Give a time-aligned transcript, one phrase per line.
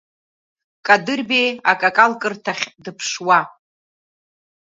[0.85, 3.39] Кадырбеи акакалкырҭахь дыԥшуа.